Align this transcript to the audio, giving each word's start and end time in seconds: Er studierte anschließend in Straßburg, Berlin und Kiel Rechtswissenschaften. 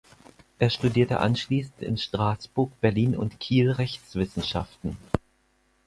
Er 0.57 0.71
studierte 0.71 1.19
anschließend 1.19 1.83
in 1.83 1.95
Straßburg, 1.95 2.71
Berlin 2.81 3.15
und 3.15 3.39
Kiel 3.39 3.69
Rechtswissenschaften. 3.69 4.97